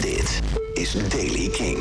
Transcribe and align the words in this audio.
Dit 0.00 0.42
is 0.72 1.08
Daily 1.08 1.48
King. 1.48 1.78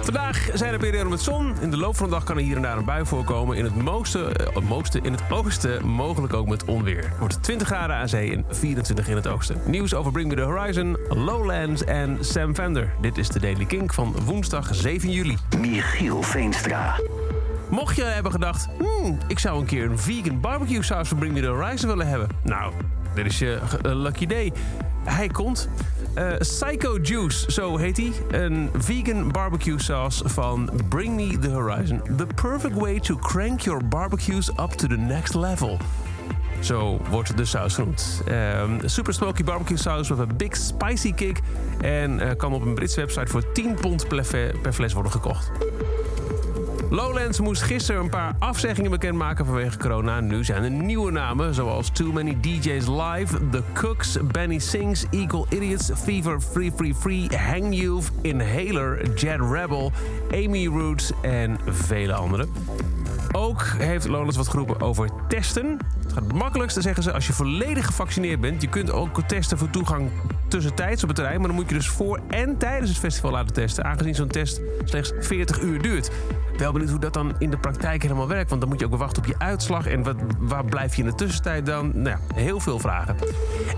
Vandaag 0.00 0.48
zijn 0.54 0.72
er 0.72 0.78
perioden 0.78 1.10
met 1.10 1.20
zon. 1.20 1.54
In 1.60 1.70
de 1.70 1.76
loop 1.76 1.96
van 1.96 2.06
de 2.06 2.12
dag 2.12 2.24
kan 2.24 2.36
er 2.36 2.42
hier 2.42 2.56
en 2.56 2.62
daar 2.62 2.76
een 2.76 2.84
bui 2.84 3.06
voorkomen. 3.06 3.56
In 3.56 3.64
het, 3.64 3.76
mooiste, 3.76 4.24
eh, 4.24 4.54
het 4.54 4.64
mooiste, 4.64 5.00
in 5.02 5.12
het 5.12 5.22
oosten 5.30 5.86
mogelijk 5.86 6.32
ook 6.32 6.48
met 6.48 6.64
onweer. 6.64 7.08
Het 7.08 7.18
wordt 7.18 7.42
20 7.42 7.66
graden 7.66 7.96
aan 7.96 8.08
zee 8.08 8.32
en 8.32 8.44
24 8.48 9.08
in 9.08 9.16
het 9.16 9.26
oosten. 9.26 9.60
Nieuws 9.64 9.94
over 9.94 10.12
Bring 10.12 10.28
Me 10.28 10.34
The 10.34 10.42
Horizon, 10.42 10.96
Lowlands 11.08 11.84
en 11.84 12.18
Sam 12.20 12.54
Fender. 12.54 12.92
Dit 13.00 13.18
is 13.18 13.28
de 13.28 13.40
Daily 13.40 13.64
King 13.64 13.94
van 13.94 14.14
woensdag 14.24 14.74
7 14.74 15.10
juli. 15.10 15.36
Michiel 15.58 16.22
Veenstra. 16.22 17.00
Mocht 17.68 17.96
je 17.96 18.04
hebben 18.04 18.32
gedacht, 18.32 18.68
hmm, 18.78 19.18
ik 19.28 19.38
zou 19.38 19.60
een 19.60 19.66
keer 19.66 19.84
een 19.84 19.98
vegan 19.98 20.40
barbecue 20.40 20.82
saus 20.82 21.08
van 21.08 21.18
Bring 21.18 21.34
Me 21.34 21.40
The 21.40 21.46
Horizon 21.46 21.88
willen 21.88 22.06
hebben. 22.06 22.28
Nou, 22.42 22.72
dit 23.14 23.26
is 23.26 23.38
je 23.38 23.58
eh, 23.82 23.94
lucky 23.94 24.26
day. 24.26 24.52
Hij 25.04 25.28
komt. 25.28 25.68
Eh, 26.14 26.36
Psycho 26.38 26.98
Juice, 27.02 27.52
zo 27.52 27.76
heet 27.76 27.96
hij. 27.96 28.12
Een 28.30 28.70
vegan 28.78 29.32
barbecue 29.32 29.82
sauce 29.82 30.28
van 30.28 30.70
Bring 30.88 31.16
Me 31.16 31.38
The 31.38 31.48
Horizon. 31.48 32.02
The 32.16 32.26
perfect 32.34 32.74
way 32.74 33.00
to 33.00 33.16
crank 33.16 33.60
your 33.60 33.88
barbecues 33.88 34.50
up 34.50 34.70
to 34.70 34.88
the 34.88 34.96
next 34.96 35.34
level. 35.34 35.78
Zo 36.60 37.00
wordt 37.10 37.36
de 37.36 37.44
saus 37.44 37.74
genoemd. 37.74 38.22
Ehm, 38.26 38.70
super 38.84 39.14
smoky 39.14 39.44
barbecue 39.44 39.76
saus 39.76 40.08
met 40.08 40.18
een 40.18 40.36
big 40.36 40.56
spicy 40.56 41.12
kick. 41.12 41.40
En 41.80 42.20
eh, 42.20 42.36
kan 42.36 42.52
op 42.52 42.62
een 42.62 42.74
Britse 42.74 43.00
website 43.00 43.26
voor 43.26 43.52
10 43.52 43.74
pond 43.74 44.08
per 44.08 44.72
fles 44.72 44.92
worden 44.92 45.12
gekocht. 45.12 45.50
Lowlands 46.90 47.40
moest 47.40 47.62
gisteren 47.62 48.00
een 48.00 48.10
paar 48.10 48.34
afzeggingen 48.38 48.90
bekendmaken 48.90 49.46
vanwege 49.46 49.78
corona. 49.78 50.20
Nu 50.20 50.44
zijn 50.44 50.64
er 50.64 50.70
nieuwe 50.70 51.10
namen, 51.10 51.54
zoals 51.54 51.90
Too 51.90 52.12
Many 52.12 52.36
DJs 52.40 52.86
Live, 52.86 53.48
The 53.50 53.62
Cooks, 53.72 54.16
Benny 54.32 54.58
Sings, 54.58 55.06
Eagle 55.10 55.44
Idiots, 55.48 55.90
Fever 55.94 56.40
Free 56.40 56.72
Free 56.72 56.94
Free, 56.94 57.36
Hang 57.36 57.74
Youth, 57.74 58.10
Inhaler, 58.22 59.14
Jet 59.14 59.40
Rebel, 59.40 59.92
Amy 60.32 60.66
Roots 60.66 61.12
en 61.22 61.58
vele 61.66 62.12
anderen. 62.12 62.48
Ook 63.32 63.62
heeft 63.78 64.08
Lowlands 64.08 64.36
wat 64.36 64.48
geroepen 64.48 64.80
over 64.80 65.08
testen. 65.28 65.78
Het 66.02 66.12
gaat 66.12 66.22
het 66.22 66.32
makkelijkste, 66.32 66.80
zeggen 66.80 67.02
ze, 67.02 67.12
als 67.12 67.26
je 67.26 67.32
volledig 67.32 67.86
gevaccineerd 67.86 68.40
bent. 68.40 68.62
Je 68.62 68.68
kunt 68.68 68.92
ook 68.92 69.22
testen 69.22 69.58
voor 69.58 69.70
toegang 69.70 70.10
tussentijds 70.48 71.02
op 71.02 71.08
het 71.08 71.16
terrein... 71.16 71.38
maar 71.38 71.48
dan 71.48 71.56
moet 71.56 71.68
je 71.68 71.74
dus 71.74 71.88
voor 71.88 72.20
en 72.28 72.56
tijdens 72.56 72.90
het 72.90 72.98
festival 72.98 73.30
laten 73.30 73.54
testen... 73.54 73.84
aangezien 73.84 74.14
zo'n 74.14 74.28
test 74.28 74.60
slechts 74.84 75.12
40 75.20 75.60
uur 75.60 75.82
duurt. 75.82 76.10
Wel 76.56 76.72
benieuwd 76.72 76.90
hoe 76.90 77.00
dat 77.00 77.12
dan 77.12 77.34
in 77.38 77.50
de 77.50 77.58
praktijk 77.58 78.02
helemaal 78.02 78.28
werkt... 78.28 78.48
want 78.48 78.60
dan 78.60 78.70
moet 78.70 78.80
je 78.80 78.86
ook 78.86 78.96
wachten 78.96 79.22
op 79.22 79.28
je 79.28 79.38
uitslag... 79.38 79.86
en 79.86 80.02
wat, 80.02 80.16
waar 80.38 80.64
blijf 80.64 80.94
je 80.94 81.02
in 81.02 81.08
de 81.08 81.14
tussentijd 81.14 81.66
dan? 81.66 81.90
Nou 81.94 82.08
ja, 82.08 82.34
heel 82.34 82.60
veel 82.60 82.78
vragen. 82.78 83.16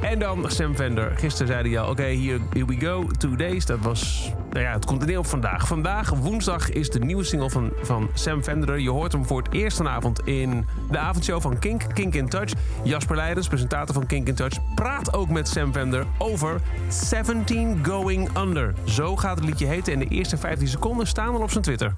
En 0.00 0.19
dan 0.19 0.50
Sam 0.50 0.77
Vender. 0.77 1.12
Gisteren 1.16 1.47
zei 1.47 1.69
hij 1.69 1.81
al, 1.81 1.91
oké, 1.91 2.03
here, 2.03 2.41
here 2.53 2.66
we 2.66 2.77
go, 2.81 3.06
two 3.19 3.37
days. 3.37 3.66
Dat 3.66 3.78
was, 3.81 4.33
nou 4.53 4.64
ja, 4.64 4.72
het 4.72 4.84
komt 4.84 5.03
er 5.03 5.08
neer 5.08 5.19
op 5.19 5.27
vandaag. 5.27 5.67
Vandaag, 5.67 6.11
woensdag, 6.11 6.70
is 6.70 6.91
de 6.91 6.98
nieuwe 6.98 7.25
single 7.25 7.50
van, 7.50 7.72
van 7.83 8.11
Sam 8.14 8.45
Venderer. 8.45 8.78
Je 8.78 8.91
hoort 8.91 9.12
hem 9.12 9.27
voor 9.27 9.42
het 9.42 9.53
eerst 9.53 9.77
vanavond 9.77 10.20
in 10.27 10.67
de 10.91 10.98
avondshow 10.98 11.41
van 11.41 11.59
Kink, 11.59 11.83
Kink 11.94 12.14
in 12.14 12.28
Touch. 12.28 12.53
Jasper 12.83 13.17
Leidens, 13.17 13.48
presentator 13.48 13.94
van 13.94 14.06
Kink 14.06 14.28
in 14.28 14.34
Touch, 14.34 14.75
praat 14.75 15.14
ook 15.14 15.28
met 15.28 15.48
Sam 15.48 15.72
Vender 15.72 16.06
over 16.19 16.61
17 16.89 17.84
Going 17.84 18.39
Under. 18.39 18.75
Zo 18.84 19.17
gaat 19.17 19.39
het 19.39 19.44
liedje 19.44 19.67
heten 19.67 19.92
en 19.92 19.98
de 19.98 20.09
eerste 20.09 20.36
15 20.36 20.69
seconden 20.69 21.06
staan 21.06 21.34
al 21.34 21.42
op 21.42 21.50
zijn 21.50 21.64
Twitter. 21.64 21.94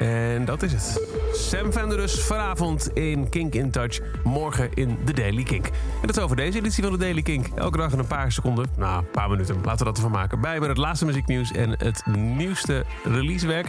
En 0.00 0.44
dat 0.44 0.62
is 0.62 0.72
het. 0.72 1.00
Sam 1.32 1.72
Vender 1.72 1.96
dus 1.96 2.20
vanavond 2.20 2.90
in 2.92 3.28
Kink 3.28 3.54
in 3.54 3.70
Touch. 3.70 4.00
Morgen 4.24 4.70
in 4.74 4.98
de 5.04 5.12
Daily 5.12 5.42
Kink. 5.42 5.66
En 5.66 6.06
dat 6.06 6.16
is 6.16 6.22
over 6.22 6.36
deze 6.36 6.58
editie 6.58 6.82
van 6.82 6.92
de 6.92 6.98
Daily 6.98 7.22
Kink. 7.22 7.46
Elke 7.54 7.78
dag 7.78 7.92
in 7.92 7.98
een 7.98 8.06
paar 8.06 8.32
seconden. 8.32 8.66
Nou, 8.76 8.98
een 8.98 9.10
paar 9.10 9.30
minuten. 9.30 9.54
Laten 9.54 9.78
we 9.78 9.84
dat 9.84 9.96
ervan 9.96 10.10
maken. 10.10 10.40
Bij 10.40 10.60
met 10.60 10.68
het 10.68 10.78
laatste 10.78 11.04
muzieknieuws 11.04 11.52
en 11.52 11.70
het 11.78 12.06
nieuwste 12.16 12.84
releasewerk. 13.04 13.68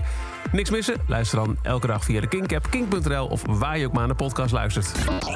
Niks 0.51 0.69
missen? 0.69 0.95
Luister 1.07 1.37
dan 1.37 1.57
elke 1.61 1.87
dag 1.87 2.03
via 2.03 2.21
de 2.21 2.27
Kink-app, 2.27 2.69
kink.nl... 2.69 3.27
of 3.27 3.41
waar 3.47 3.77
je 3.77 3.85
ook 3.85 3.91
maar 3.91 4.07
naar 4.07 4.17
de 4.17 4.23
podcast 4.23 4.51
luistert. 4.51 4.91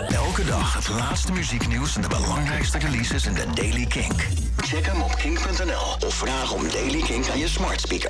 Elke 0.09 0.45
dag 0.45 0.73
het 0.73 0.89
laatste 0.89 1.31
muzieknieuws 1.31 1.95
en 1.95 2.01
de 2.01 2.07
belangrijkste 2.07 2.77
releases 2.77 3.25
in 3.25 3.33
de 3.33 3.45
Daily 3.53 3.85
Kink. 3.85 4.27
Check 4.57 4.85
hem 4.85 5.01
op 5.01 5.15
kink.nl 5.15 6.07
of 6.07 6.13
vraag 6.13 6.53
om 6.53 6.61
Daily 6.71 7.01
Kink 7.01 7.29
aan 7.29 7.39
je 7.39 7.47
smart 7.47 7.81
speaker. 7.81 8.07